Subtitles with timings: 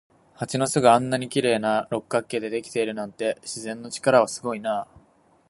[0.33, 4.87] 蜂の巣があんなに綺麗な六角形でできているなんて、自然の力はすごいなあ。